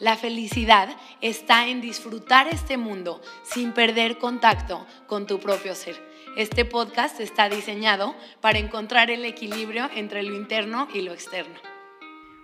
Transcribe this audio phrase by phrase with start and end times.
[0.00, 0.88] La felicidad
[1.20, 5.94] está en disfrutar este mundo sin perder contacto con tu propio ser.
[6.38, 11.60] Este podcast está diseñado para encontrar el equilibrio entre lo interno y lo externo.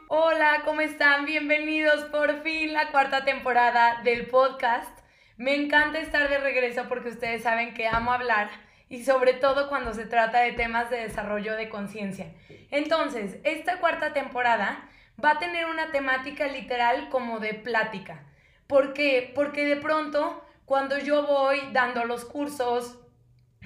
[0.08, 1.24] Hola, ¿cómo están?
[1.24, 4.90] Bienvenidos por fin la cuarta temporada del podcast.
[5.38, 8.50] Me encanta estar de regreso porque ustedes saben que amo hablar
[8.90, 12.34] y sobre todo cuando se trata de temas de desarrollo de conciencia.
[12.70, 14.90] Entonces, esta cuarta temporada
[15.22, 18.24] va a tener una temática literal como de plática.
[18.66, 19.32] ¿Por qué?
[19.34, 22.98] Porque de pronto cuando yo voy dando los cursos,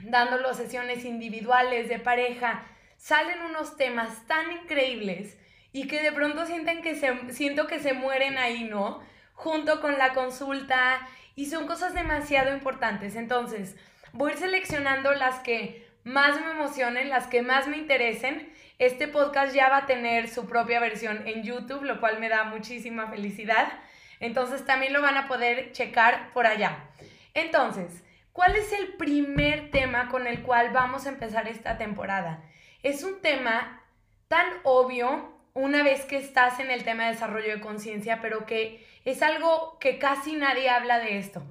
[0.04, 2.62] dando sesiones individuales de pareja,
[2.98, 5.38] salen unos temas tan increíbles
[5.72, 9.00] y que de pronto sienten que se, siento que se mueren ahí, ¿no?
[9.32, 13.16] Junto con la consulta y son cosas demasiado importantes.
[13.16, 13.76] Entonces,
[14.12, 18.52] voy seleccionando las que más me emocionen, las que más me interesen.
[18.80, 22.42] Este podcast ya va a tener su propia versión en YouTube, lo cual me da
[22.42, 23.72] muchísima felicidad.
[24.18, 26.88] Entonces, también lo van a poder checar por allá.
[27.34, 32.42] Entonces, ¿Cuál es el primer tema con el cual vamos a empezar esta temporada?
[32.82, 33.82] Es un tema
[34.28, 38.86] tan obvio una vez que estás en el tema de desarrollo de conciencia, pero que
[39.04, 41.42] es algo que casi nadie habla de esto.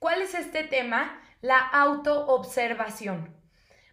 [0.00, 1.20] ¿Cuál es este tema?
[1.40, 3.32] La autoobservación.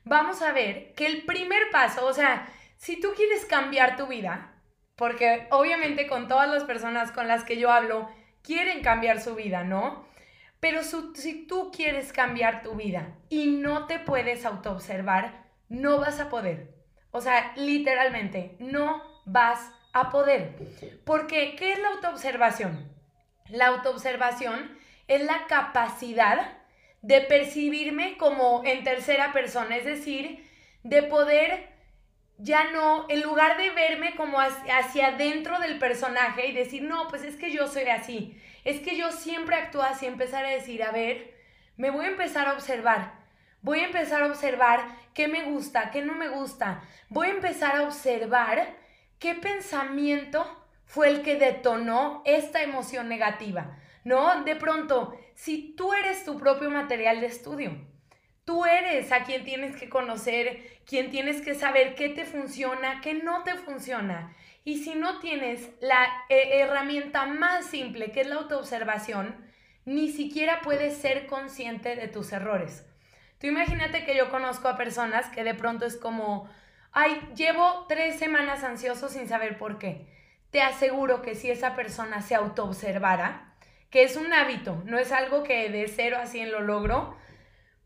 [0.03, 4.55] Vamos a ver que el primer paso, o sea, si tú quieres cambiar tu vida,
[4.95, 8.09] porque obviamente con todas las personas con las que yo hablo,
[8.41, 10.07] quieren cambiar su vida, ¿no?
[10.59, 16.29] Pero si tú quieres cambiar tu vida y no te puedes autoobservar, no vas a
[16.29, 16.73] poder.
[17.11, 20.56] O sea, literalmente, no vas a poder.
[21.06, 22.91] Porque, ¿qué es la autoobservación?
[23.50, 24.75] La autoobservación
[25.07, 26.57] es la capacidad
[27.03, 30.50] de percibirme como en tercera persona, es decir,
[30.81, 31.70] de poder
[32.44, 37.24] ya no, en lugar de verme como hacia adentro del personaje y decir, no, pues
[37.24, 40.91] es que yo soy así, es que yo siempre actúo así, empezar a decir, a
[40.91, 41.35] ver,
[41.78, 43.13] me voy a empezar a observar,
[43.62, 47.75] voy a empezar a observar qué me gusta, qué no me gusta, voy a empezar
[47.75, 48.75] a observar
[49.19, 54.44] qué pensamiento fue el que detonó esta emoción negativa, ¿no?
[54.44, 57.78] De pronto, si tú eres tu propio material de estudio,
[58.44, 63.13] Tú eres a quien tienes que conocer, quien tienes que saber qué te funciona, qué
[63.13, 64.35] no te funciona.
[64.66, 69.34] Y si no tienes la eh, herramienta más simple, que es la autoobservación,
[69.85, 72.85] ni siquiera puedes ser consciente de tus errores.
[73.40, 76.50] Tú imagínate que yo conozco a personas que de pronto es como,
[76.91, 80.06] ay, llevo tres semanas ansioso sin saber por qué.
[80.50, 83.56] Te aseguro que si esa persona se autoobservara,
[83.90, 87.16] que es un hábito, no es algo que de cero a cien lo logro,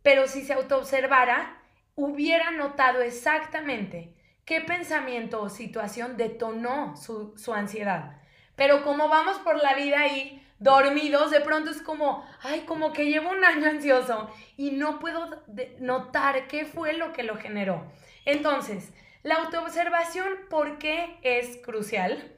[0.01, 1.61] pero si se autoobservara,
[1.95, 4.13] hubiera notado exactamente
[4.45, 8.21] qué pensamiento o situación detonó su, ansiedad.
[8.55, 13.05] Pero como vamos por la vida ahí dormidos, de pronto es como, ay, como que
[13.05, 15.43] llevo un año ansioso y no puedo
[15.79, 17.83] notar qué fue lo que lo generó.
[18.25, 22.31] Entonces, la autoobservación, ¿por qué es crucial?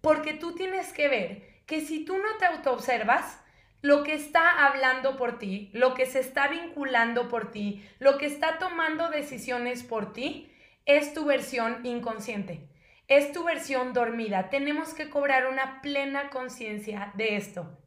[0.00, 3.38] Porque tú tienes que ver que si tú no te autoobservas,
[3.82, 8.26] lo que está hablando por ti, lo que se está vinculando por ti, lo que
[8.26, 10.52] está tomando decisiones por ti,
[10.86, 12.68] es tu versión inconsciente,
[13.08, 14.50] es tu versión dormida.
[14.50, 17.78] Tenemos que cobrar una plena conciencia de esto.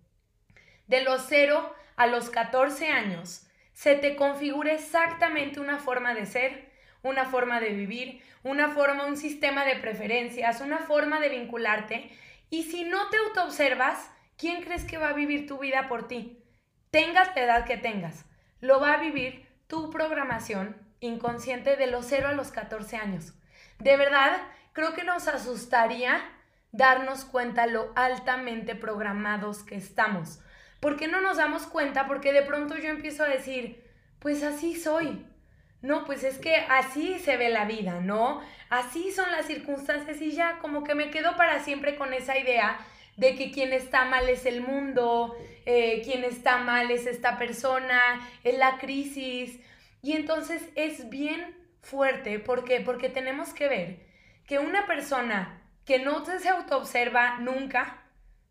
[0.88, 6.72] De los 0 a los 14 años, se te configura exactamente una forma de ser,
[7.02, 12.10] una forma de vivir, una forma, un sistema de preferencias, una forma de vincularte.
[12.50, 16.44] Y si no te autoobservas, ¿quién crees que va a vivir tu vida por ti?
[16.92, 18.26] Tengas la edad que tengas,
[18.60, 23.34] lo va a vivir tu programación inconsciente de los 0 a los 14 años.
[23.80, 24.42] De verdad,
[24.74, 26.22] creo que nos asustaría
[26.72, 30.40] darnos cuenta lo altamente programados que estamos.
[30.80, 32.08] ¿Por qué no nos damos cuenta?
[32.08, 33.84] Porque de pronto yo empiezo a decir,
[34.20, 35.26] pues así soy.
[35.82, 38.42] No, pues es que así se ve la vida, ¿no?
[38.70, 42.78] Así son las circunstancias y ya como que me quedo para siempre con esa idea
[43.18, 48.28] de que quien está mal es el mundo, eh, quien está mal es esta persona,
[48.44, 49.60] es la crisis.
[50.02, 52.40] Y entonces es bien fuerte.
[52.40, 52.80] ¿Por qué?
[52.82, 54.00] Porque tenemos que ver
[54.46, 58.00] que una persona que no se autoobserva nunca,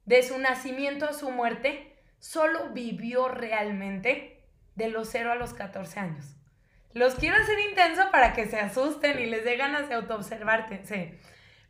[0.05, 4.44] de su nacimiento a su muerte, solo vivió realmente
[4.75, 6.37] de los 0 a los 14 años.
[6.93, 11.19] Los quiero hacer intenso para que se asusten y les dé ganas de autoobservarse.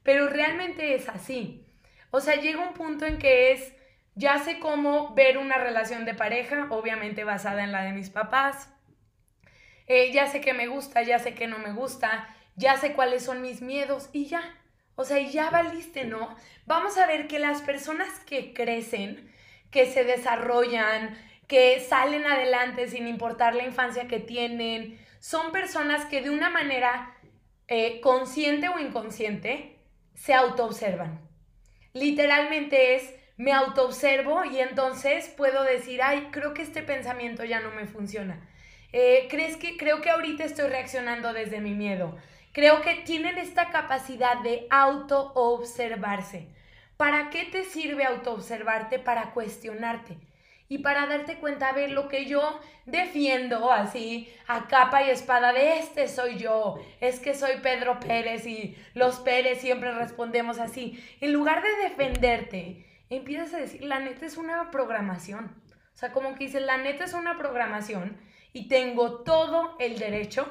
[0.02, 1.64] Pero realmente es así.
[2.12, 3.74] O sea, llega un punto en que es,
[4.14, 8.68] ya sé cómo ver una relación de pareja, obviamente basada en la de mis papás.
[9.86, 13.24] Eh, ya sé que me gusta, ya sé que no me gusta, ya sé cuáles
[13.24, 14.42] son mis miedos y ya.
[14.94, 16.36] O sea, ya valiste, ¿no?
[16.66, 19.32] Vamos a ver que las personas que crecen,
[19.70, 21.16] que se desarrollan,
[21.48, 27.16] que salen adelante sin importar la infancia que tienen, son personas que de una manera
[27.68, 29.78] eh, consciente o inconsciente
[30.14, 31.31] se autoobservan.
[31.94, 37.70] Literalmente es, me autoobservo y entonces puedo decir, ay, creo que este pensamiento ya no
[37.70, 38.48] me funciona.
[38.92, 42.16] Eh, ¿crees que, creo que ahorita estoy reaccionando desde mi miedo.
[42.52, 46.48] Creo que tienen esta capacidad de auto-observarse.
[46.98, 48.98] ¿Para qué te sirve auto-observarte?
[48.98, 50.18] Para cuestionarte
[50.72, 55.52] y para darte cuenta, a ver, lo que yo defiendo así a capa y espada
[55.52, 61.02] de este soy yo, es que soy Pedro Pérez y los Pérez siempre respondemos así.
[61.20, 65.62] En lugar de defenderte, empiezas a decir, la neta es una programación.
[65.94, 68.16] O sea, como que dices, la neta es una programación
[68.52, 70.46] y tengo todo el derecho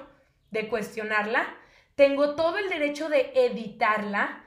[0.51, 1.57] de cuestionarla
[1.95, 4.43] tengo todo el derecho de editarla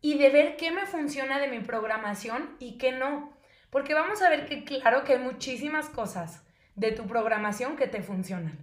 [0.00, 3.35] y de ver qué me funciona de mi programación y qué no.
[3.76, 6.42] Porque vamos a ver que claro que hay muchísimas cosas
[6.76, 8.56] de tu programación que te funcionan.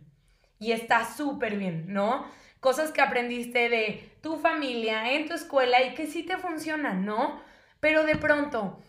[0.57, 2.25] Y está súper bien, ¿no?
[2.60, 7.39] Cosas que aprendiste de tu familia, en tu escuela y que sí te funcionan, ¿no?
[7.80, 8.81] Pero de pronto,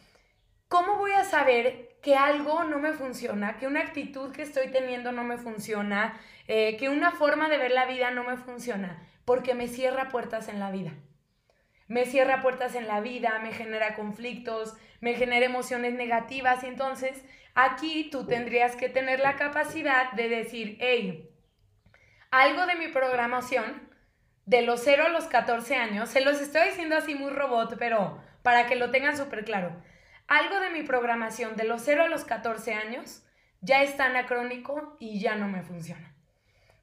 [0.69, 5.13] ¿cómo voy a saber que algo no me funciona, que una actitud que estoy teniendo
[5.13, 6.19] no me funciona,
[6.49, 8.99] eh, que una forma de ver la vida no me funciona?
[9.27, 10.95] porque me cierra puertas en la vida.
[11.87, 14.75] Me cierra puertas en la vida, me genera conflictos,
[15.05, 17.23] me genera emociones negativas y entonces
[17.55, 21.31] aquí tú tendrías que tener la capacidad de decir, hey,
[22.31, 23.87] algo de mi programación
[24.47, 28.19] de los 0 a los 14 años, se los estoy diciendo así muy robot, pero
[28.41, 29.77] para que lo tengan súper claro,
[30.27, 33.27] algo de mi programación de los 0 a los 14 años
[33.61, 36.15] ya está anacrónico y ya no me funciona.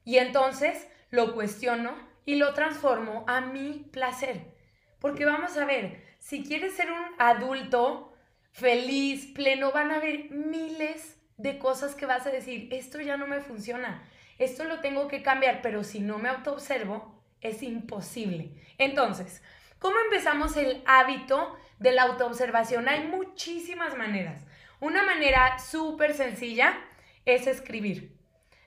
[0.04, 1.92] Y entonces lo cuestiono
[2.24, 4.54] y lo transformo a mi placer.
[5.00, 8.11] Porque vamos a ver, si quieres ser un adulto
[8.52, 13.26] feliz, pleno, van a haber miles de cosas que vas a decir, esto ya no
[13.26, 14.02] me funciona,
[14.38, 18.52] esto lo tengo que cambiar, pero si no me autoobservo, es imposible.
[18.78, 19.42] Entonces,
[19.78, 22.88] ¿cómo empezamos el hábito de la autoobservación?
[22.88, 24.44] Hay muchísimas maneras.
[24.80, 26.78] Una manera súper sencilla
[27.24, 28.16] es escribir.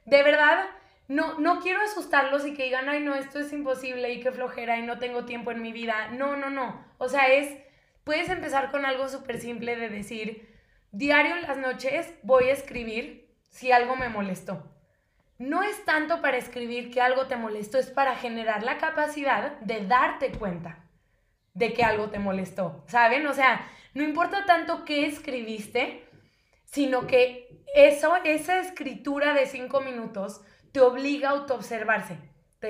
[0.06, 0.66] De verdad,
[1.08, 4.78] no, no quiero asustarlos y que digan, ay, no, esto es imposible y qué flojera
[4.78, 6.10] y no tengo tiempo en mi vida.
[6.12, 6.86] No, no, no.
[6.98, 7.58] O sea, es,
[8.06, 10.48] puedes empezar con algo súper simple de decir,
[10.92, 14.72] diario en las noches voy a escribir si algo me molestó.
[15.38, 19.86] No es tanto para escribir que algo te molestó, es para generar la capacidad de
[19.86, 20.86] darte cuenta
[21.54, 23.28] de que algo te molestó, ¿saben?
[23.28, 26.08] O sea, no importa tanto qué escribiste,
[26.64, 30.42] sino que eso, esa escritura de cinco minutos,
[30.72, 32.18] te obliga a autoobservarse,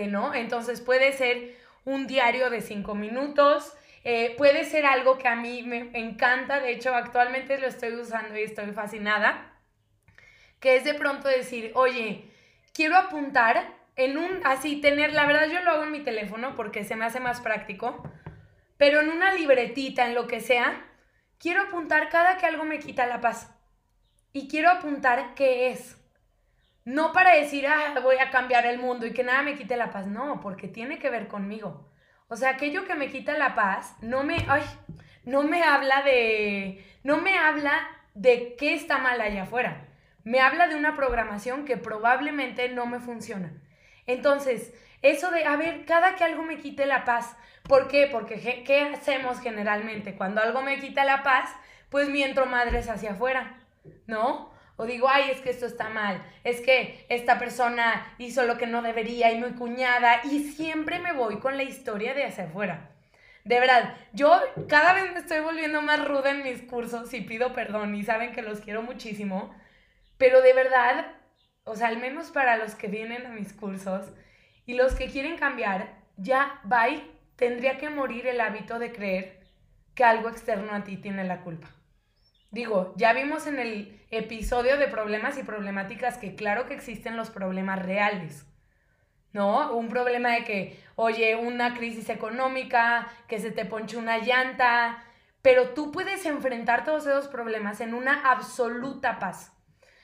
[0.10, 0.34] ¿no?
[0.34, 3.74] Entonces puede ser un diario de cinco minutos,
[4.07, 8.38] eh, puede ser algo que a mí me encanta, de hecho actualmente lo estoy usando
[8.38, 9.52] y estoy fascinada,
[10.60, 12.30] que es de pronto decir, oye,
[12.72, 16.84] quiero apuntar en un, así, tener, la verdad yo lo hago en mi teléfono porque
[16.84, 18.08] se me hace más práctico,
[18.77, 20.86] pero en una libretita, en lo que sea,
[21.39, 23.51] quiero apuntar cada que algo me quita la paz.
[24.34, 25.98] Y quiero apuntar qué es.
[26.84, 29.91] No para decir, ah, voy a cambiar el mundo y que nada me quite la
[29.91, 30.06] paz.
[30.06, 31.89] No, porque tiene que ver conmigo.
[32.27, 34.63] O sea, aquello que me quita la paz no me, ay,
[35.25, 39.88] no me habla de, no me habla de qué está mal allá afuera.
[40.24, 43.53] Me habla de una programación que probablemente no me funciona.
[44.08, 47.36] Entonces, eso de, a ver, cada que algo me quite la paz,
[47.67, 48.08] ¿por qué?
[48.12, 50.15] Porque ¿qué hacemos generalmente?
[50.15, 51.53] Cuando algo me quita la paz,
[51.89, 53.58] pues mientro madres hacia afuera,
[54.08, 54.55] ¿no?
[54.77, 58.67] O digo, ay, es que esto está mal, es que esta persona hizo lo que
[58.67, 62.89] no debería y mi cuñada, y siempre me voy con la historia de hacia afuera.
[63.46, 67.53] De verdad, yo cada vez me estoy volviendo más ruda en mis cursos y pido
[67.53, 69.55] perdón y saben que los quiero muchísimo,
[70.17, 71.13] pero de verdad,
[71.63, 74.12] o sea, al menos para los que vienen a mis cursos
[74.65, 77.03] y los que quieren cambiar, ya, bye,
[77.36, 79.46] tendría que morir el hábito de creer
[79.94, 81.70] que algo externo a ti tiene la culpa.
[82.56, 87.30] Digo, ya vimos en el episodio de problemas y problemáticas que claro que existen los
[87.30, 88.46] problemas reales,
[89.34, 89.76] ¿no?
[89.76, 95.04] Un problema de que, oye, una crisis económica, que se te ponche una llanta,
[95.42, 99.52] pero tú puedes enfrentar todos esos problemas en una absoluta paz.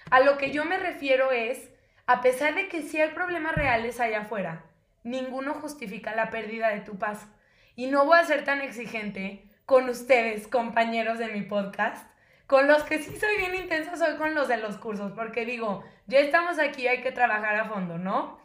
[0.09, 1.71] A lo que yo me refiero es,
[2.05, 4.65] a pesar de que sí hay problemas reales allá afuera,
[5.05, 7.29] ninguno justifica la pérdida de tu paz.
[7.77, 12.10] Y no voy a ser tan exigente con ustedes, compañeros de mi podcast.
[12.51, 15.85] Con los que sí soy bien intensa soy con los de los cursos, porque digo,
[16.07, 18.41] ya estamos aquí, hay que trabajar a fondo, ¿no?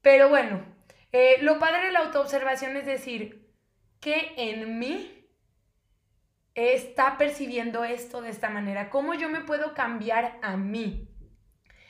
[0.00, 0.64] Pero bueno,
[1.12, 3.52] eh, lo padre de la autoobservación es decir,
[4.00, 5.28] que en mí
[6.54, 8.88] está percibiendo esto de esta manera?
[8.88, 11.10] ¿Cómo yo me puedo cambiar a mí?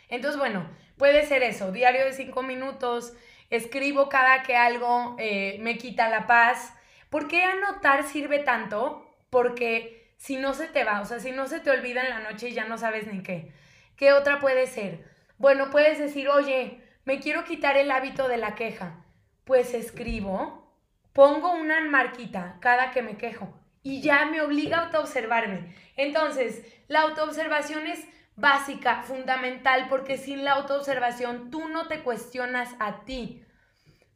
[0.09, 3.13] Entonces, bueno, puede ser eso, diario de cinco minutos,
[3.49, 6.75] escribo cada que algo eh, me quita la paz.
[7.11, 9.09] ¿Por qué anotar sirve tanto?
[9.31, 12.21] Porque si no se te va, o sea, si no se te olvida en la
[12.21, 13.53] noche y ya no sabes ni qué.
[13.97, 15.05] ¿Qué otra puede ser?
[15.39, 19.05] Bueno, puedes decir, oye, me quiero quitar el hábito de la queja.
[19.45, 20.77] Pues escribo,
[21.15, 25.75] pongo una marquita cada que me quejo y ya me obliga a autoobservarme.
[25.97, 28.05] Entonces, la autoobservación es
[28.37, 33.45] básica, fundamental, porque sin la autoobservación tú no te cuestionas a ti.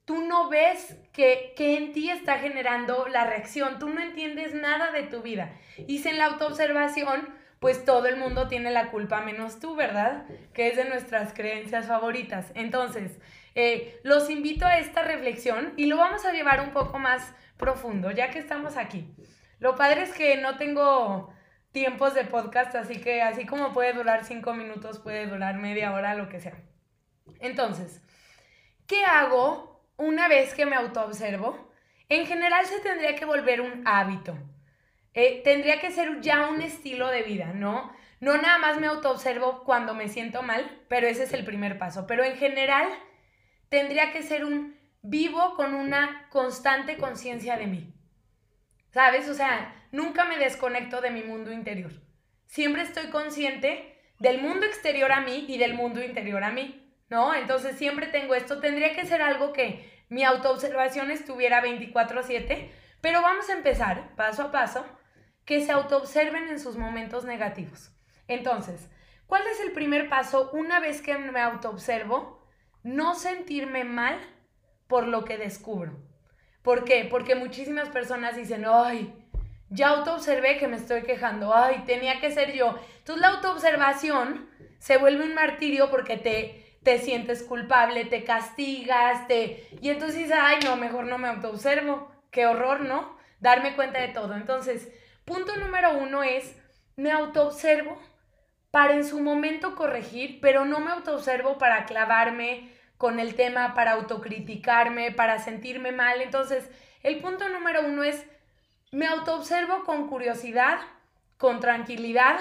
[0.05, 4.91] Tú no ves que, que en ti está generando la reacción, tú no entiendes nada
[4.91, 5.53] de tu vida.
[5.87, 7.29] Y sin la autoobservación,
[7.63, 10.27] pues todo el mundo tiene la culpa menos tú, ¿verdad?
[10.53, 12.51] Que es de nuestras creencias favoritas.
[12.57, 13.21] Entonces,
[13.55, 18.11] eh, los invito a esta reflexión y lo vamos a llevar un poco más profundo,
[18.11, 19.15] ya que estamos aquí.
[19.61, 21.33] Lo padre es que no tengo
[21.71, 26.17] tiempos de podcast, así que así como puede durar cinco minutos, puede durar media hora,
[26.17, 26.61] lo que sea.
[27.39, 28.03] Entonces,
[28.89, 29.72] ¿qué hago
[30.03, 31.73] una vez que me autoobservo?
[32.09, 34.37] En general se tendría que volver un hábito.
[35.15, 37.93] Eh, tendría que ser ya un estilo de vida, ¿no?
[38.21, 42.07] No nada más me autoobservo cuando me siento mal, pero ese es el primer paso.
[42.07, 42.89] Pero en general
[43.69, 47.95] tendría que ser un vivo con una constante conciencia de mí.
[48.91, 49.29] ¿Sabes?
[49.29, 51.93] O sea, nunca me desconecto de mi mundo interior.
[52.47, 57.35] Siempre estoy consciente del mundo exterior a mí y del mundo interior a mí, ¿no?
[57.35, 58.61] Entonces siempre tengo esto.
[58.61, 64.51] Tendría que ser algo que mi autoobservación estuviera 24/7, pero vamos a empezar paso a
[64.53, 64.85] paso
[65.47, 67.91] que se autoobserven en sus momentos negativos.
[68.29, 68.91] Entonces,
[69.27, 72.47] ¿cuál es el primer paso una vez que me autoobservo?
[72.83, 74.19] No sentirme mal
[74.87, 75.99] por lo que descubro.
[76.61, 77.09] ¿Por qué?
[77.11, 79.15] Porque muchísimas personas dicen, ay,
[79.71, 82.79] ya autoobservé que me estoy quejando, ay, tenía que ser yo.
[82.99, 89.69] Entonces la autoobservación se vuelve un martirio porque te, te sientes culpable, te castigas, te...
[89.81, 92.11] Y entonces dices, ay, no, mejor no me autoobservo.
[92.31, 93.17] Qué horror, ¿no?
[93.41, 94.35] Darme cuenta de todo.
[94.35, 94.91] Entonces,
[95.25, 96.57] punto número uno es,
[96.97, 98.01] me autoobservo
[98.71, 102.71] para en su momento corregir, pero no me autoobservo para clavarme,
[103.03, 106.21] con el tema para autocriticarme, para sentirme mal.
[106.23, 106.71] Entonces,
[107.03, 108.25] el punto número uno es,
[108.93, 110.79] me autoobservo con curiosidad,
[111.37, 112.39] con tranquilidad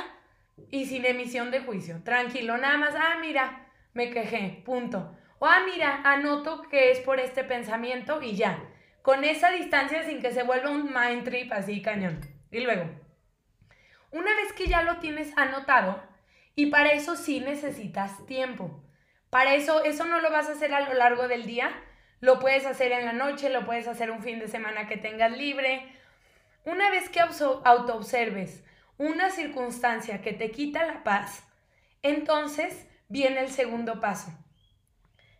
[0.69, 2.03] y sin emisión de juicio.
[2.03, 3.60] Tranquilo, nada más, ah, mira,
[3.93, 5.15] me quejé, punto.
[5.39, 8.63] O, ah, mira, anoto que es por este pensamiento y ya.
[9.01, 12.21] Con esa distancia sin que se vuelva un mind trip así cañón.
[12.51, 12.85] Y luego,
[14.11, 16.03] una vez que ya lo tienes anotado,
[16.55, 18.83] y para eso sí necesitas tiempo.
[19.29, 21.71] Para eso, eso no lo vas a hacer a lo largo del día,
[22.19, 25.31] lo puedes hacer en la noche, lo puedes hacer un fin de semana que tengas
[25.31, 25.87] libre.
[26.65, 28.63] Una vez que autoobserves
[28.97, 31.43] una circunstancia que te quita la paz,
[32.03, 34.31] entonces viene el segundo paso.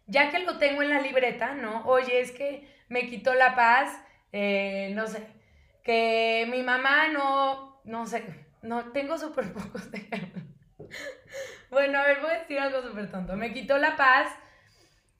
[0.05, 1.85] Ya que lo tengo en la libreta, ¿no?
[1.85, 3.97] Oye, es que me quitó la paz,
[4.33, 5.25] eh, no sé,
[5.83, 8.23] que mi mamá no, no sé,
[8.61, 10.43] no, tengo súper pocos ejemplos.
[11.71, 13.37] bueno, a ver, voy a decir algo súper tonto.
[13.37, 14.27] Me quitó la paz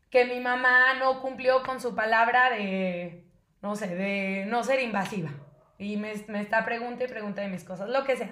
[0.10, 3.24] que mi mamá no cumplió con su palabra de,
[3.62, 5.32] no sé, de no ser invasiva.
[5.78, 8.30] Y me, me está pregunta y pregunta de mis cosas, lo que sea.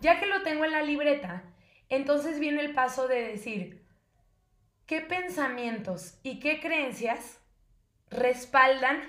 [0.00, 1.44] Ya que lo tengo en la libreta,
[1.92, 3.86] entonces viene el paso de decir,
[4.86, 7.38] ¿qué pensamientos y qué creencias
[8.08, 9.00] respaldan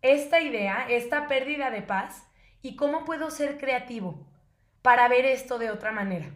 [0.00, 2.26] esta idea, esta pérdida de paz?
[2.62, 4.26] ¿Y cómo puedo ser creativo
[4.80, 6.32] para ver esto de otra manera?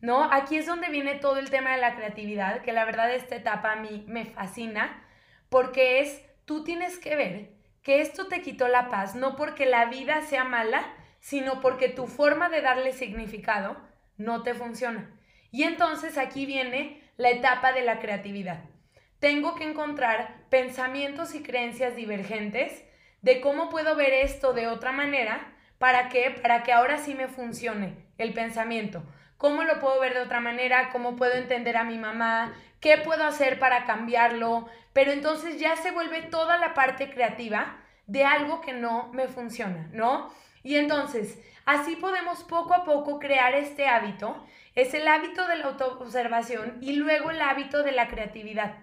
[0.00, 0.24] ¿no?
[0.32, 3.72] Aquí es donde viene todo el tema de la creatividad, que la verdad esta etapa
[3.72, 5.04] a mí me fascina,
[5.48, 7.52] porque es, tú tienes que ver
[7.82, 10.84] que esto te quitó la paz, no porque la vida sea mala,
[11.20, 13.76] sino porque tu forma de darle significado
[14.16, 15.14] no te funciona.
[15.50, 18.60] Y entonces aquí viene la etapa de la creatividad.
[19.18, 22.84] Tengo que encontrar pensamientos y creencias divergentes
[23.22, 27.28] de cómo puedo ver esto de otra manera para que para que ahora sí me
[27.28, 29.02] funcione el pensamiento
[29.38, 30.90] ¿Cómo lo puedo ver de otra manera?
[30.90, 32.54] ¿Cómo puedo entender a mi mamá?
[32.80, 34.68] ¿Qué puedo hacer para cambiarlo?
[34.92, 37.76] Pero entonces ya se vuelve toda la parte creativa
[38.08, 40.34] de algo que no me funciona, ¿no?
[40.62, 44.44] Y entonces, así podemos poco a poco crear este hábito.
[44.74, 48.76] Es el hábito de la autoobservación y luego el hábito de la creatividad.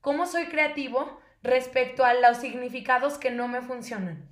[0.00, 4.28] ¿Cómo soy creativo respecto a los significados que no me funcionan?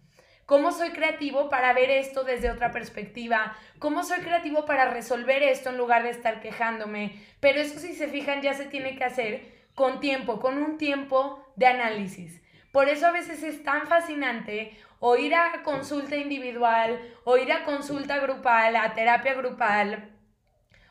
[0.46, 3.56] ¿Cómo soy creativo para ver esto desde otra perspectiva?
[3.80, 7.20] ¿Cómo soy creativo para resolver esto en lugar de estar quejándome?
[7.40, 11.44] Pero eso si se fijan ya se tiene que hacer con tiempo, con un tiempo
[11.56, 12.40] de análisis.
[12.76, 17.64] Por eso a veces es tan fascinante o ir a consulta individual, o ir a
[17.64, 20.10] consulta grupal, a terapia grupal,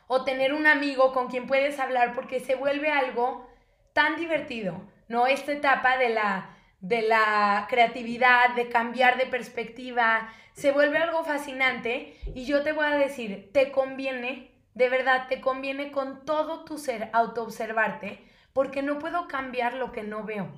[0.08, 3.48] o tener un amigo con quien puedes hablar porque se vuelve algo
[3.92, 5.28] tan divertido, ¿no?
[5.28, 12.16] Esta etapa de la de la creatividad, de cambiar de perspectiva, se vuelve algo fascinante
[12.34, 16.78] y yo te voy a decir, te conviene, de verdad, te conviene con todo tu
[16.78, 20.52] ser autoobservarte, porque no puedo cambiar lo que no veo.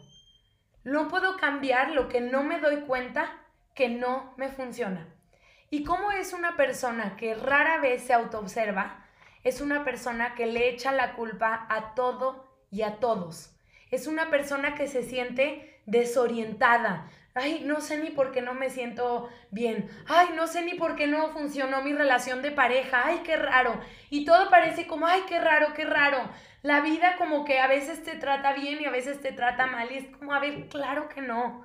[0.88, 3.30] No puedo cambiar lo que no me doy cuenta
[3.74, 5.06] que no me funciona.
[5.68, 9.04] ¿Y cómo es una persona que rara vez se autoobserva?
[9.44, 13.54] Es una persona que le echa la culpa a todo y a todos.
[13.90, 17.10] Es una persona que se siente desorientada.
[17.34, 19.90] Ay, no sé ni por qué no me siento bien.
[20.08, 23.02] Ay, no sé ni por qué no funcionó mi relación de pareja.
[23.04, 23.78] Ay, qué raro.
[24.08, 26.30] Y todo parece como, ay, qué raro, qué raro.
[26.62, 29.90] La vida como que a veces te trata bien y a veces te trata mal.
[29.92, 31.64] Y es como, a ver, claro que no.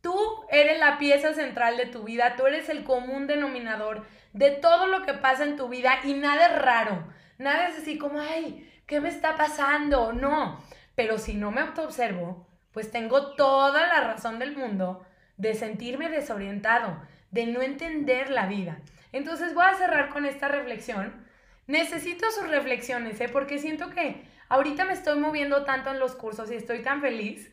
[0.00, 0.14] Tú
[0.50, 5.04] eres la pieza central de tu vida, tú eres el común denominador de todo lo
[5.04, 7.04] que pasa en tu vida y nada es raro.
[7.38, 10.12] Nada es así como, ay, ¿qué me está pasando?
[10.12, 10.62] No.
[10.94, 15.04] Pero si no me autoobservo, pues tengo toda la razón del mundo
[15.36, 18.78] de sentirme desorientado, de no entender la vida.
[19.12, 21.26] Entonces voy a cerrar con esta reflexión.
[21.66, 23.28] Necesito sus reflexiones, ¿eh?
[23.28, 27.52] porque siento que ahorita me estoy moviendo tanto en los cursos y estoy tan feliz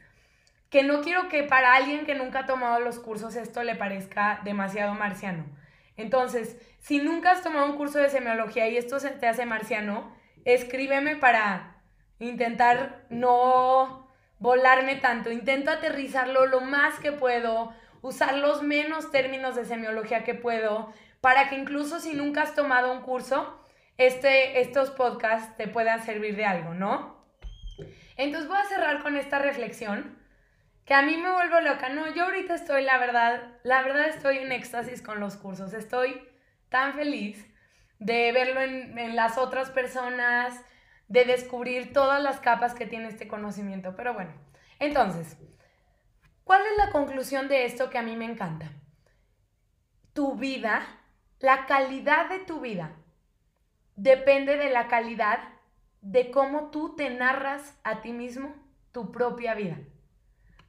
[0.70, 4.42] que no quiero que para alguien que nunca ha tomado los cursos esto le parezca
[4.44, 5.46] demasiado marciano.
[5.98, 10.14] Entonces, si nunca has tomado un curso de semiología y esto se te hace marciano,
[10.44, 11.82] escríbeme para
[12.20, 19.66] intentar no volarme tanto, intento aterrizarlo lo más que puedo, usar los menos términos de
[19.66, 23.65] semiología que puedo, para que incluso si nunca has tomado un curso,
[23.98, 27.26] este, estos podcasts te puedan servir de algo, ¿no?
[28.18, 30.18] Entonces voy a cerrar con esta reflexión,
[30.86, 31.90] que a mí me vuelvo loca.
[31.90, 36.22] No, yo ahorita estoy, la verdad, la verdad estoy en éxtasis con los cursos, estoy
[36.70, 37.46] tan feliz
[38.00, 40.62] de verlo en, en las otras personas,
[41.08, 43.96] de descubrir todas las capas que tiene este conocimiento.
[43.96, 44.34] Pero bueno,
[44.80, 45.38] entonces,
[46.44, 48.72] ¿cuál es la conclusión de esto que a mí me encanta?
[50.14, 50.86] Tu vida,
[51.40, 52.96] la calidad de tu vida,
[53.96, 55.40] depende de la calidad
[56.02, 58.56] de cómo tú te narras a ti mismo
[58.92, 59.78] tu propia vida.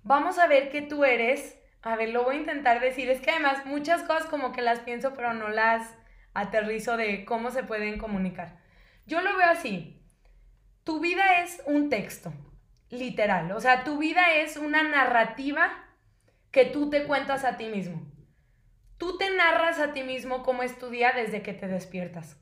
[0.03, 3.31] Vamos a ver que tú eres, a ver, lo voy a intentar decir, es que
[3.31, 5.95] además muchas cosas como que las pienso pero no las
[6.33, 8.59] aterrizo de cómo se pueden comunicar.
[9.07, 10.03] Yo lo veo así,
[10.85, 12.33] tu vida es un texto,
[12.91, 13.51] literal.
[13.53, 15.73] O sea, tu vida es una narrativa
[16.51, 18.03] que tú te cuentas a ti mismo.
[18.97, 22.41] Tú te narras a ti mismo cómo es tu día desde que te despiertas.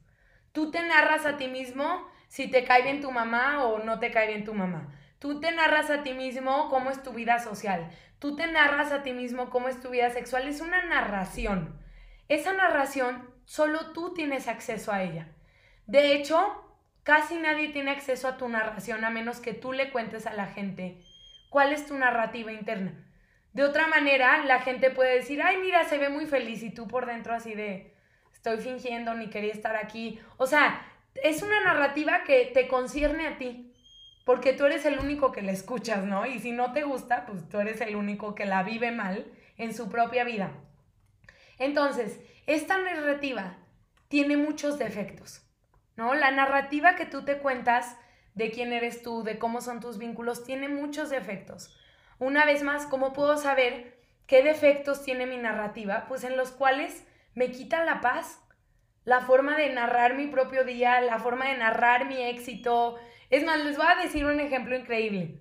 [0.55, 4.11] Tú te narras a ti mismo si te cae bien tu mamá o no te
[4.11, 4.88] cae bien tu mamá.
[5.19, 7.90] Tú te narras a ti mismo cómo es tu vida social.
[8.19, 10.49] Tú te narras a ti mismo cómo es tu vida sexual.
[10.49, 11.79] Es una narración.
[12.31, 15.29] Esa narración solo tú tienes acceso a ella.
[15.87, 16.64] De hecho,
[17.05, 20.47] Casi nadie tiene acceso a tu narración a menos que tú le cuentes a la
[20.47, 21.03] gente
[21.51, 22.95] cuál es tu narrativa interna.
[23.53, 26.88] De otra manera, la gente puede decir, ay, mira, se ve muy feliz y tú
[26.88, 27.94] por dentro así de,
[28.45, 30.21] estoy fingiendo, ni quería estar aquí.
[30.37, 30.87] O sea,
[31.23, 33.73] es una narrativa que te concierne a ti,
[34.27, 36.27] porque tú eres el único que la escuchas, ¿no?
[36.27, 39.25] Y si no te gusta, pues tú eres el único que la vive mal
[39.57, 40.53] en su propia vida.
[41.59, 43.57] Entonces, esta narrativa
[44.09, 45.41] tiene muchos defectos.
[45.97, 46.13] ¿no?
[46.15, 47.97] La narrativa que tú te cuentas
[48.35, 51.75] de quién eres tú, de cómo son tus vínculos, tiene muchos defectos.
[52.19, 56.05] Una vez más, ¿cómo puedo saber qué defectos tiene mi narrativa?
[56.09, 58.40] Pues en los cuales me quita la paz,
[59.05, 62.97] la forma de narrar mi propio día, la forma de narrar mi éxito.
[63.31, 65.40] Es más, les voy a decir un ejemplo increíble.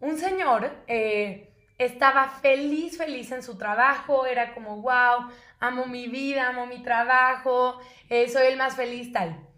[0.00, 6.48] Un señor eh, estaba feliz, feliz en su trabajo, era como, wow, amo mi vida,
[6.48, 9.48] amo mi trabajo, eh, soy el más feliz, tal.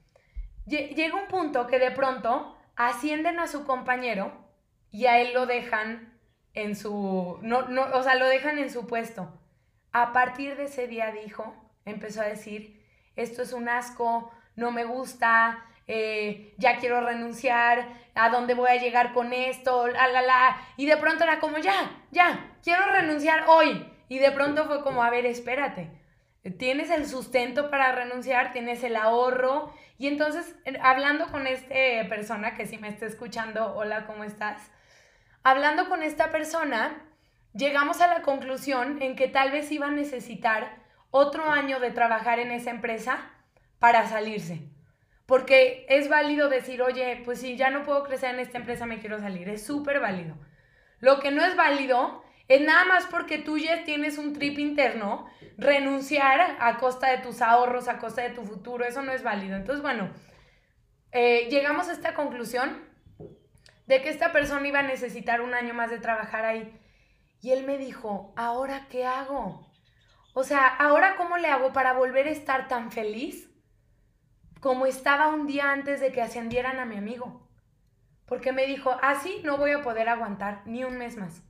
[0.67, 4.33] Llega un punto que de pronto ascienden a su compañero
[4.91, 6.19] y a él lo dejan
[6.55, 9.33] en su, no, no, o sea, lo dejan en su puesto.
[9.99, 11.55] A partir de ese día dijo,
[11.87, 18.29] empezó a decir, esto es un asco, no me gusta, eh, ya quiero renunciar, a
[18.29, 20.57] dónde voy a llegar con esto, la, la, la.
[20.77, 23.91] Y de pronto era como, ya, ya, quiero renunciar hoy.
[24.11, 25.91] Y de pronto fue como, a ver, espérate.
[26.59, 29.73] tienes el sustento para renunciar, tienes el ahorro.
[29.97, 34.61] Y entonces, hablando con esta persona que si me está escuchando, hola, ¿cómo estás?
[35.43, 37.06] Hablando con esta persona,
[37.57, 40.77] llegamos a la conclusión en que tal vez iba a necesitar
[41.11, 43.31] otro año de trabajar en esa empresa
[43.79, 44.69] para salirse.
[45.27, 49.01] Porque es válido decir, oye, pues si ya no puedo crecer en esta empresa, me
[49.01, 49.49] quiero salir.
[49.49, 50.37] Es súper válido.
[51.01, 55.27] Lo que no es válido es nada más porque tú ya tienes un trip interno,
[55.59, 59.57] renunciar a costa de tus ahorros, a costa de tu futuro, eso no es válido.
[59.57, 60.11] Entonces, bueno,
[61.11, 62.85] eh, llegamos a esta conclusión
[63.87, 66.73] de que esta persona iba a necesitar un año más de trabajar ahí.
[67.41, 69.67] Y él me dijo, ¿ahora qué hago?
[70.35, 73.51] O sea, ¿ahora cómo le hago para volver a estar tan feliz
[74.61, 77.49] como estaba un día antes de que ascendieran a mi amigo?
[78.27, 81.43] Porque me dijo, así no voy a poder aguantar ni un mes más.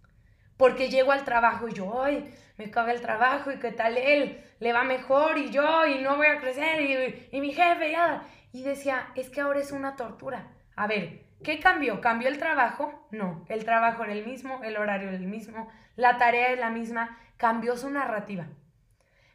[0.57, 4.43] Porque llego al trabajo y yo, ay, me caga el trabajo y qué tal él,
[4.61, 8.27] le va mejor y yo y no voy a crecer y, y mi jefe ya.
[8.53, 10.53] Y decía, es que ahora es una tortura.
[10.77, 12.01] A ver, ¿qué cambió?
[12.01, 13.07] ¿Cambió el trabajo?
[13.13, 16.71] No, el trabajo era el mismo, el horario era el mismo, la tarea es la
[16.71, 18.49] misma, cambió su narrativa.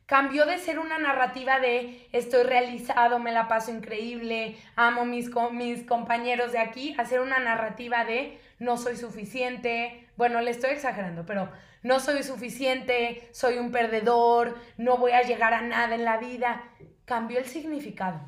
[0.08, 5.86] Cambió de ser una narrativa de estoy realizado, me la paso increíble, amo mis, mis
[5.86, 11.26] compañeros de aquí, a ser una narrativa de no soy suficiente, bueno, le estoy exagerando,
[11.26, 11.50] pero
[11.82, 16.62] no soy suficiente, soy un perdedor, no voy a llegar a nada en la vida.
[17.06, 18.20] Cambió el significado.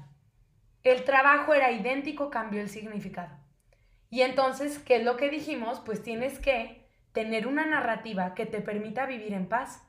[0.83, 3.42] El trabajo era idéntico, cambió el significado.
[4.13, 5.79] Y entonces, ¿qué es lo que dijimos?
[5.79, 9.81] Pues tienes que tener una narrativa que te permita vivir en paz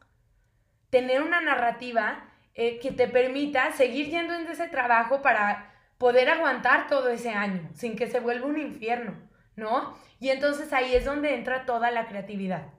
[0.88, 6.86] tener una narrativa eh, que te permita seguir yendo en ese trabajo para poder aguantar
[6.86, 9.14] todo ese año, sin que se vuelva un infierno,
[9.56, 9.94] ¿no?
[10.20, 12.72] Y entonces ahí es donde entra toda la creatividad.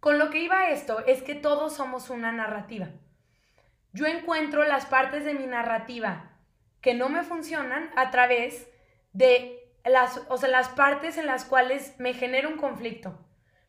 [0.00, 2.88] Con lo que iba esto es que todos somos una narrativa.
[3.92, 6.38] Yo encuentro las partes de mi narrativa
[6.80, 8.66] que no me funcionan a través
[9.12, 13.18] de las, o sea, las partes en las cuales me genera un conflicto.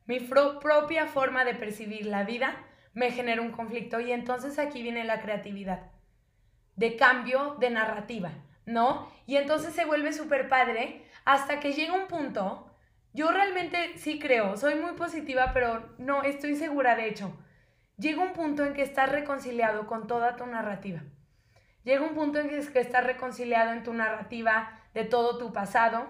[0.05, 2.57] Mi propia forma de percibir la vida
[2.93, 5.91] me genera un conflicto y entonces aquí viene la creatividad
[6.75, 8.31] de cambio de narrativa,
[8.65, 9.11] ¿no?
[9.25, 12.71] Y entonces se vuelve súper padre hasta que llega un punto,
[13.13, 17.35] yo realmente sí creo, soy muy positiva, pero no, estoy segura de hecho,
[17.97, 21.01] llega un punto en que estás reconciliado con toda tu narrativa.
[21.83, 26.07] Llega un punto en que estás reconciliado en tu narrativa de todo tu pasado,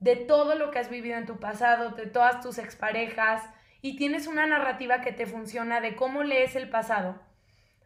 [0.00, 3.48] de todo lo que has vivido en tu pasado, de todas tus exparejas,
[3.80, 7.22] y tienes una narrativa que te funciona de cómo lees el pasado,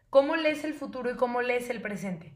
[0.09, 2.33] cómo lees el futuro y cómo lees el presente.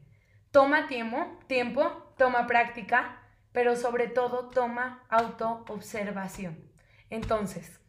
[0.52, 6.70] Toma tiempo, tiempo, toma práctica, pero sobre todo toma autoobservación.
[7.10, 7.80] Entonces,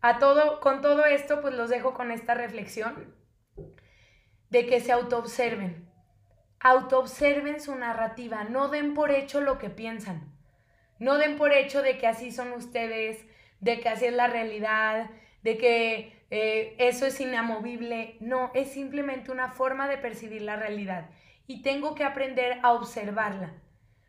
[0.00, 3.12] a todo, con todo esto, pues los dejo con esta reflexión
[4.50, 5.90] de que se autoobserven.
[6.60, 10.32] Autoobserven su narrativa, no den por hecho lo que piensan.
[10.98, 13.24] No den por hecho de que así son ustedes,
[13.60, 15.10] de que así es la realidad,
[15.42, 18.16] de que eh, eso es inamovible.
[18.20, 21.10] No, es simplemente una forma de percibir la realidad.
[21.46, 23.52] Y tengo que aprender a observarla.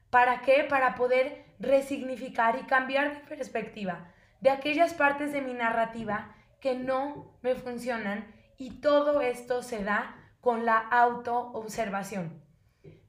[0.10, 0.66] ¿Para qué?
[0.68, 7.34] Para poder resignificar y cambiar de perspectiva de aquellas partes de mi narrativa que no
[7.42, 12.42] me funcionan y todo esto se da con la autoobservación.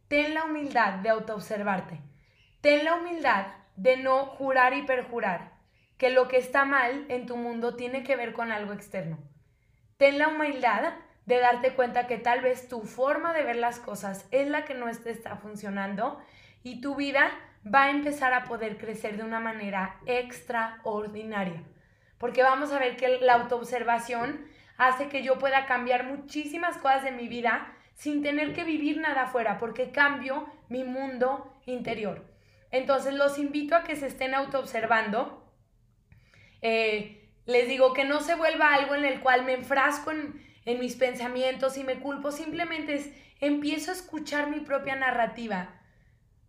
[0.08, 2.00] Ten la humildad de autoobservarte.
[2.60, 5.52] Ten la humildad de no jurar y perjurar
[5.96, 9.18] que lo que está mal en tu mundo tiene que ver con algo externo.
[9.96, 10.94] Ten la humildad
[11.26, 14.74] de darte cuenta que tal vez tu forma de ver las cosas es la que
[14.74, 16.18] no te está funcionando
[16.62, 17.30] y tu vida
[17.64, 21.62] va a empezar a poder crecer de una manera extraordinaria.
[22.18, 24.46] Porque vamos a ver que la autoobservación
[24.80, 29.24] hace que yo pueda cambiar muchísimas cosas de mi vida sin tener que vivir nada
[29.24, 32.24] afuera, porque cambio mi mundo interior.
[32.70, 35.40] Entonces los invito a que se estén autoobservando
[36.62, 40.80] eh, les digo que no se vuelva algo en el cual me enfrasco en, en
[40.80, 45.80] mis pensamientos y me culpo, simplemente es, empiezo a escuchar mi propia narrativa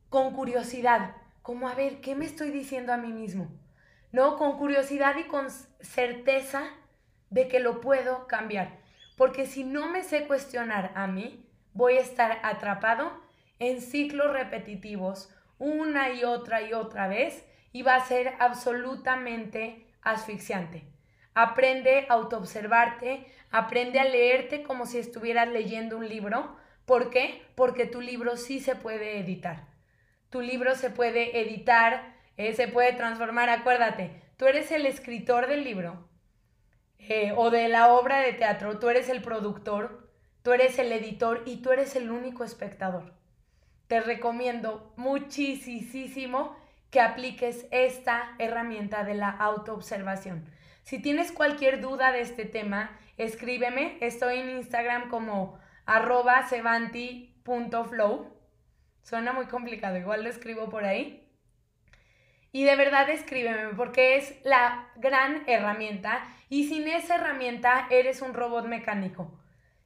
[0.10, 3.52] con curiosidad, como a ver, ¿qué me estoy diciendo a mí mismo?
[4.14, 4.38] ¿No?
[4.38, 6.64] Con curiosidad y con certeza
[7.32, 8.78] de que lo puedo cambiar.
[9.18, 13.12] Porque si no me sé cuestionar a mí, voy a estar atrapado
[13.58, 20.84] en ciclos repetitivos una y otra y otra vez y va a ser absolutamente asfixiante.
[21.34, 26.58] Aprende a autoobservarte, aprende a leerte como si estuvieras leyendo un libro.
[26.86, 27.44] ¿Por qué?
[27.56, 29.68] Porque tu libro sí se puede editar.
[30.30, 33.50] Tu libro se puede editar, eh, se puede transformar.
[33.50, 36.11] Acuérdate, tú eres el escritor del libro
[37.10, 40.10] eh, o de la obra de teatro, tú eres el productor,
[40.44, 43.14] tú eres el editor y tú eres el único espectador.
[43.88, 46.56] Te recomiendo muchísimo
[46.90, 50.46] que apliques esta herramienta de la autoobservación.
[50.84, 53.98] Si tienes cualquier duda de este tema, escríbeme.
[54.02, 58.38] Estoy en Instagram como arroba sevanti.flow.
[59.04, 61.28] Suena muy complicado, igual lo escribo por ahí.
[62.52, 68.34] Y de verdad escríbeme porque es la gran herramienta y sin esa herramienta eres un
[68.34, 69.32] robot mecánico.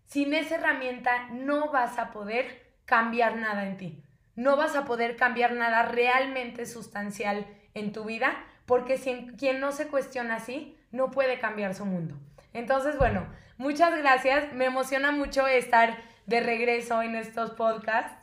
[0.08, 4.04] Sin esa herramienta no vas a poder cambiar nada en ti.
[4.36, 9.72] No vas a poder cambiar nada realmente sustancial en tu vida porque si, quien no
[9.74, 12.16] se cuestiona así no puede cambiar su mundo.
[12.52, 14.52] Entonces, bueno, muchas gracias.
[14.54, 18.18] Me emociona mucho estar de regreso en estos podcasts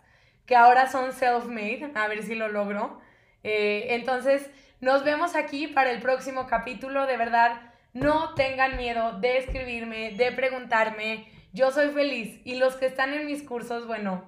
[0.46, 1.92] que ahora son self-made.
[1.94, 3.00] A ver si lo logro.
[3.44, 4.50] Eh, entonces,
[4.81, 7.07] nos vemos aquí para el próximo capítulo.
[7.07, 11.28] De verdad, no tengan miedo de escribirme, de preguntarme.
[11.52, 14.24] Yo soy feliz y los que están en mis cursos, bueno,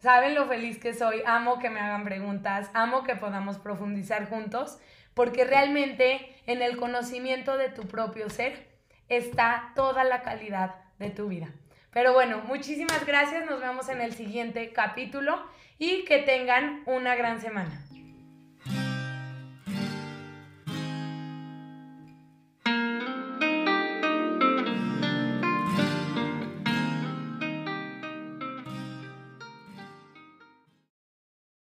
[0.00, 1.22] saben lo feliz que soy.
[1.24, 4.78] Amo que me hagan preguntas, amo que podamos profundizar juntos,
[5.14, 8.66] porque realmente en el conocimiento de tu propio ser
[9.08, 11.48] está toda la calidad de tu vida.
[11.92, 15.42] Pero bueno, muchísimas gracias, nos vemos en el siguiente capítulo
[15.78, 17.85] y que tengan una gran semana.